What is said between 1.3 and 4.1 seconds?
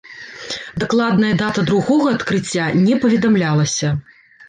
дата другога адкрыцця не паведамлялася.